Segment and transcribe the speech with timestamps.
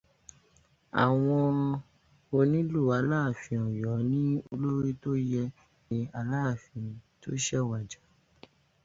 [1.03, 1.57] Àwọn
[2.37, 5.43] onílù Aláàfin Ọ̀yọ́ ní olórí tó yẹ
[5.89, 6.87] ní Aláàfin
[7.21, 7.99] tó ṣẹ̀ wàjà.